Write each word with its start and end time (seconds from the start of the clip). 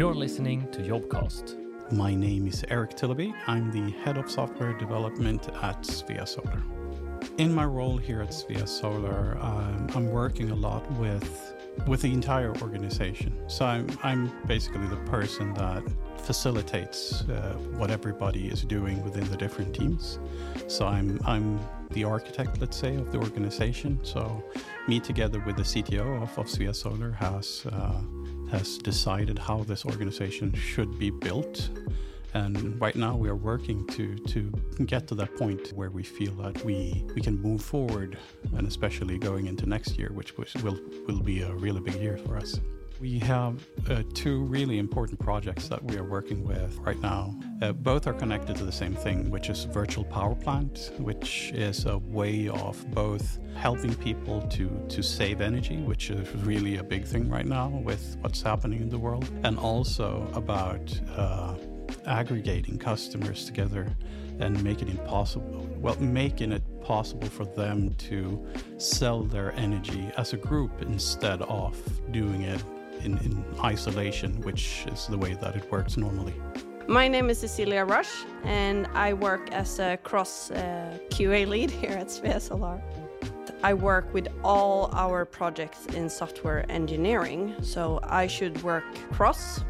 You're 0.00 0.14
listening 0.14 0.66
to 0.72 0.80
Jobcast. 0.80 1.92
My 1.92 2.14
name 2.14 2.46
is 2.46 2.64
Eric 2.70 2.96
Tillaby. 2.96 3.34
I'm 3.46 3.70
the 3.70 3.90
head 3.98 4.16
of 4.16 4.30
software 4.30 4.72
development 4.72 5.50
at 5.62 5.82
Svea 5.82 6.26
Solar. 6.26 6.62
In 7.36 7.54
my 7.54 7.66
role 7.66 7.98
here 7.98 8.22
at 8.22 8.30
Svea 8.30 8.66
Solar, 8.66 9.36
um, 9.42 9.88
I'm 9.94 10.10
working 10.10 10.52
a 10.52 10.54
lot 10.54 10.90
with 10.92 11.54
with 11.86 12.00
the 12.00 12.14
entire 12.14 12.56
organization. 12.62 13.32
So 13.46 13.66
I'm, 13.66 13.86
I'm 14.02 14.32
basically 14.46 14.86
the 14.86 15.02
person 15.16 15.52
that 15.54 15.84
facilitates 16.22 17.20
uh, 17.28 17.58
what 17.76 17.90
everybody 17.90 18.48
is 18.48 18.64
doing 18.64 19.04
within 19.04 19.28
the 19.30 19.36
different 19.36 19.74
teams. 19.74 20.18
So 20.66 20.86
I'm 20.86 21.20
I'm 21.26 21.60
the 21.90 22.04
architect, 22.04 22.58
let's 22.58 22.78
say, 22.78 22.96
of 22.96 23.12
the 23.12 23.18
organization. 23.18 24.00
So 24.02 24.42
me 24.88 24.98
together 24.98 25.42
with 25.44 25.56
the 25.56 25.62
CTO 25.62 26.22
of, 26.22 26.38
of 26.38 26.46
Svea 26.46 26.74
Solar 26.74 27.12
has 27.12 27.66
uh, 27.70 28.00
has 28.50 28.78
decided 28.78 29.38
how 29.38 29.62
this 29.64 29.84
organization 29.84 30.52
should 30.54 30.98
be 30.98 31.10
built. 31.10 31.70
And 32.34 32.80
right 32.80 32.94
now 32.94 33.16
we 33.16 33.28
are 33.28 33.36
working 33.36 33.86
to, 33.88 34.14
to 34.16 34.52
get 34.86 35.08
to 35.08 35.14
that 35.16 35.36
point 35.36 35.72
where 35.74 35.90
we 35.90 36.02
feel 36.02 36.32
that 36.34 36.64
we, 36.64 37.04
we 37.14 37.20
can 37.20 37.40
move 37.40 37.62
forward, 37.62 38.18
and 38.56 38.66
especially 38.66 39.18
going 39.18 39.46
into 39.46 39.66
next 39.66 39.98
year, 39.98 40.10
which 40.12 40.36
will, 40.36 40.78
will 41.08 41.20
be 41.20 41.42
a 41.42 41.52
really 41.52 41.80
big 41.80 41.96
year 41.96 42.18
for 42.18 42.36
us. 42.36 42.60
We 43.00 43.18
have 43.20 43.66
uh, 43.88 44.02
two 44.12 44.42
really 44.42 44.78
important 44.78 45.18
projects 45.20 45.68
that 45.68 45.82
we 45.82 45.96
are 45.96 46.04
working 46.04 46.44
with 46.44 46.76
right 46.80 47.00
now. 47.00 47.34
Uh, 47.62 47.72
both 47.72 48.06
are 48.06 48.12
connected 48.12 48.56
to 48.56 48.64
the 48.64 48.72
same 48.72 48.94
thing, 48.94 49.30
which 49.30 49.48
is 49.48 49.64
virtual 49.64 50.04
power 50.04 50.34
plant, 50.34 50.92
which 50.98 51.50
is 51.54 51.86
a 51.86 51.96
way 51.96 52.48
of 52.48 52.90
both 52.90 53.38
helping 53.56 53.94
people 53.94 54.42
to, 54.48 54.68
to 54.90 55.02
save 55.02 55.40
energy, 55.40 55.78
which 55.78 56.10
is 56.10 56.28
really 56.44 56.76
a 56.76 56.84
big 56.84 57.06
thing 57.06 57.30
right 57.30 57.46
now 57.46 57.68
with 57.68 58.18
what's 58.20 58.42
happening 58.42 58.82
in 58.82 58.90
the 58.90 58.98
world, 58.98 59.26
and 59.44 59.58
also 59.58 60.30
about 60.34 61.00
uh, 61.16 61.54
aggregating 62.04 62.76
customers 62.76 63.46
together 63.46 63.96
and 64.40 64.62
making 64.62 64.88
it 64.88 65.04
possible 65.06 65.68
well 65.76 65.96
making 65.96 66.50
it 66.50 66.62
possible 66.82 67.28
for 67.28 67.44
them 67.44 67.92
to 67.94 68.42
sell 68.78 69.22
their 69.22 69.52
energy 69.52 70.10
as 70.16 70.32
a 70.32 70.36
group 70.36 70.70
instead 70.80 71.42
of 71.42 71.76
doing 72.10 72.42
it 72.42 72.62
in, 73.04 73.18
in 73.18 73.44
isolation, 73.62 74.40
which 74.42 74.84
is 74.92 75.06
the 75.06 75.18
way 75.18 75.34
that 75.34 75.56
it 75.56 75.70
works 75.70 75.96
normally. 75.96 76.34
My 76.86 77.06
name 77.06 77.30
is 77.30 77.38
Cecilia 77.38 77.84
Rush, 77.84 78.24
and 78.44 78.86
I 78.94 79.12
work 79.12 79.52
as 79.52 79.78
a 79.78 79.96
cross 80.02 80.50
uh, 80.50 80.98
QA 81.10 81.46
lead 81.46 81.70
here 81.82 81.92
at 81.92 82.08
Svea. 82.08 82.82
I 83.62 83.74
work 83.74 84.12
with 84.14 84.28
all 84.42 84.90
our 84.92 85.24
projects 85.24 85.86
in 85.86 86.08
software 86.08 86.64
engineering, 86.70 87.54
so 87.60 88.00
I 88.02 88.26
should 88.26 88.62
work 88.62 88.84
cross 89.12 89.60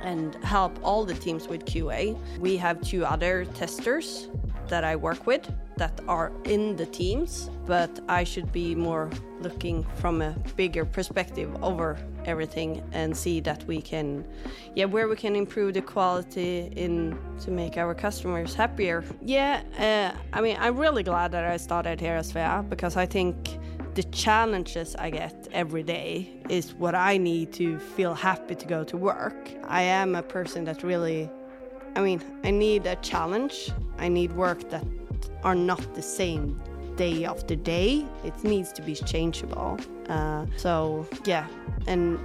and 0.00 0.36
help 0.36 0.78
all 0.82 1.04
the 1.04 1.14
teams 1.14 1.48
with 1.48 1.64
QA. 1.64 2.16
We 2.38 2.56
have 2.56 2.80
two 2.80 3.04
other 3.04 3.44
testers 3.44 4.28
that 4.70 4.84
I 4.84 4.96
work 4.96 5.26
with 5.26 5.48
that 5.76 6.00
are 6.08 6.32
in 6.44 6.76
the 6.76 6.86
teams, 6.86 7.50
but 7.66 8.00
I 8.08 8.24
should 8.24 8.50
be 8.52 8.74
more 8.74 9.10
looking 9.40 9.84
from 9.96 10.22
a 10.22 10.32
bigger 10.56 10.84
perspective 10.84 11.50
over 11.62 11.98
everything 12.24 12.82
and 12.92 13.16
see 13.16 13.40
that 13.40 13.64
we 13.66 13.80
can, 13.80 14.26
yeah, 14.74 14.84
where 14.84 15.08
we 15.08 15.16
can 15.16 15.34
improve 15.36 15.74
the 15.74 15.82
quality 15.82 16.72
in 16.76 17.18
to 17.40 17.50
make 17.50 17.76
our 17.76 17.94
customers 17.94 18.54
happier. 18.54 19.04
Yeah, 19.22 19.62
uh, 19.78 20.18
I 20.32 20.40
mean, 20.40 20.56
I'm 20.60 20.76
really 20.76 21.02
glad 21.02 21.32
that 21.32 21.44
I 21.44 21.56
started 21.56 22.00
here 22.00 22.16
as 22.16 22.32
Svea 22.32 22.68
because 22.68 22.96
I 22.96 23.06
think 23.06 23.58
the 23.94 24.02
challenges 24.04 24.94
I 24.96 25.10
get 25.10 25.48
every 25.52 25.82
day 25.82 26.30
is 26.48 26.74
what 26.74 26.94
I 26.94 27.16
need 27.16 27.52
to 27.54 27.78
feel 27.78 28.14
happy 28.14 28.54
to 28.54 28.66
go 28.66 28.84
to 28.84 28.96
work. 28.96 29.50
I 29.66 29.82
am 29.82 30.14
a 30.14 30.22
person 30.22 30.64
that 30.64 30.82
really, 30.82 31.28
I 31.96 32.00
mean, 32.00 32.22
I 32.44 32.50
need 32.50 32.86
a 32.86 32.96
challenge. 32.96 33.70
I 33.98 34.08
need 34.08 34.32
work 34.32 34.70
that 34.70 34.84
are 35.42 35.54
not 35.54 35.94
the 35.94 36.02
same 36.02 36.60
day 36.96 37.24
after 37.24 37.56
day. 37.56 38.04
It 38.24 38.44
needs 38.44 38.72
to 38.72 38.82
be 38.82 38.94
changeable. 38.94 39.78
Uh, 40.08 40.46
so, 40.56 41.06
yeah, 41.24 41.46
and 41.86 42.18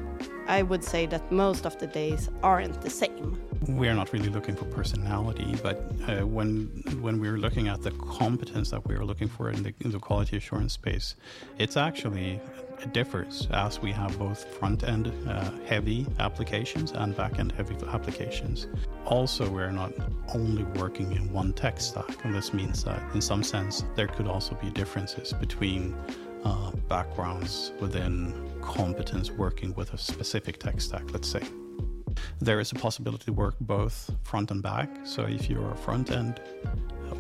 I 0.48 0.64
would 0.64 0.84
say 0.84 1.06
that 1.08 1.32
most 1.32 1.66
of 1.66 1.78
the 1.80 1.88
days 1.88 2.30
aren't 2.44 2.82
the 2.82 2.90
same. 2.90 3.40
We're 3.68 3.96
not 3.96 4.14
really 4.14 4.30
looking 4.30 4.56
for 4.56 4.66
personality, 4.66 5.56
but 5.64 5.78
uh, 6.08 6.26
when 6.26 6.68
when 7.02 7.20
we're 7.20 7.38
looking 7.38 7.68
at 7.68 7.82
the 7.82 7.92
competence 7.92 8.70
that 8.70 8.86
we're 8.86 9.04
looking 9.04 9.28
for 9.28 9.50
in 9.50 9.64
the, 9.64 9.74
in 9.80 9.92
the 9.92 10.00
quality 10.00 10.38
assurance 10.38 10.74
space, 10.74 11.16
it's 11.58 11.76
actually 11.76 12.40
it 12.80 12.94
differs 12.94 13.48
as 13.52 13.80
we 13.80 13.92
have 13.92 14.18
both 14.20 14.46
front 14.60 14.84
end 14.84 15.12
uh, 15.28 15.50
heavy 15.66 16.06
applications 16.20 16.92
and 16.92 17.18
back 17.18 17.40
end 17.40 17.54
heavy 17.54 17.76
applications. 17.88 18.68
Also, 19.06 19.50
we're 19.50 19.72
not 19.72 19.92
only 20.34 20.64
working 20.80 21.12
in 21.14 21.32
one 21.34 21.52
tech 21.52 21.82
stack, 21.82 22.24
and 22.24 22.36
this 22.36 22.54
means 22.54 22.84
that 22.84 23.02
in 23.16 23.22
some 23.22 23.44
sense 23.44 23.84
there 23.96 24.08
could 24.08 24.28
also 24.28 24.56
be 24.56 24.70
differences 24.70 25.34
between 25.34 25.96
uh, 26.44 26.72
backgrounds 26.88 27.72
within 27.80 28.34
competence 28.62 29.32
working 29.32 29.74
with 29.74 29.94
a 29.94 29.98
specific 29.98 30.60
tech 30.60 30.80
stack, 30.80 31.12
let's 31.12 31.28
say. 31.28 31.42
There 32.40 32.60
is 32.60 32.72
a 32.72 32.76
possibility 32.76 33.26
to 33.26 33.34
work 33.34 33.56
both 33.60 34.12
front 34.24 34.52
and 34.52 34.62
back. 34.62 34.90
So 35.04 35.24
if 35.24 35.50
you're 35.50 35.72
a 35.72 35.78
front 35.78 36.12
end 36.12 36.42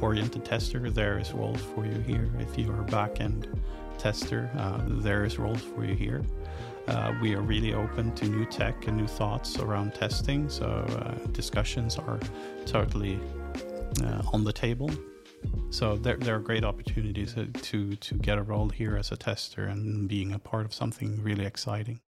oriented 0.01 0.43
tester, 0.45 0.89
there 0.89 1.17
is 1.19 1.31
roles 1.33 1.61
for 1.61 1.85
you 1.85 1.99
here. 2.01 2.29
If 2.39 2.57
you're 2.57 2.81
a 2.81 2.83
back 2.83 3.21
end 3.21 3.47
tester, 3.97 4.49
uh, 4.57 4.81
there 4.87 5.23
is 5.25 5.39
roles 5.39 5.61
for 5.61 5.85
you 5.85 5.95
here. 5.95 6.23
Uh, 6.87 7.13
we 7.21 7.33
are 7.33 7.41
really 7.41 7.73
open 7.73 8.13
to 8.15 8.25
new 8.25 8.45
tech 8.45 8.87
and 8.87 8.97
new 8.97 9.07
thoughts 9.07 9.57
around 9.57 9.93
testing, 9.95 10.49
so 10.49 10.65
uh, 10.65 11.13
discussions 11.31 11.97
are 11.97 12.19
totally 12.65 13.19
uh, 14.03 14.21
on 14.33 14.43
the 14.43 14.53
table. 14.53 14.91
So 15.69 15.95
there, 15.95 16.17
there 16.17 16.35
are 16.35 16.39
great 16.39 16.63
opportunities 16.63 17.33
to, 17.33 17.95
to 17.95 18.15
get 18.15 18.37
a 18.37 18.43
role 18.43 18.69
here 18.69 18.97
as 18.97 19.11
a 19.11 19.17
tester 19.17 19.65
and 19.65 20.07
being 20.07 20.33
a 20.33 20.39
part 20.39 20.65
of 20.65 20.73
something 20.73 21.21
really 21.23 21.45
exciting. 21.45 22.01